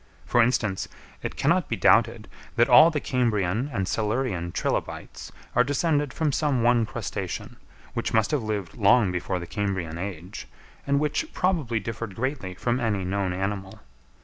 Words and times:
For 0.25 0.41
instance, 0.41 0.87
it 1.21 1.35
cannot 1.35 1.69
be 1.69 1.75
doubted 1.75 2.27
that 2.55 2.67
all 2.67 2.89
the 2.89 2.99
Cambrian 2.99 3.69
and 3.71 3.87
Silurian 3.87 4.51
trilobites 4.51 5.31
are 5.55 5.63
descended 5.63 6.11
from 6.11 6.31
some 6.31 6.63
one 6.63 6.87
crustacean, 6.87 7.57
which 7.93 8.11
must 8.11 8.31
have 8.31 8.41
lived 8.41 8.75
long 8.75 9.11
before 9.11 9.37
the 9.37 9.45
Cambrian 9.45 9.99
age, 9.99 10.47
and 10.87 10.99
which 10.99 11.31
probably 11.33 11.79
differed 11.79 12.15
greatly 12.15 12.55
from 12.55 12.79
any 12.79 13.03
known 13.05 13.31
animal. 13.31 13.79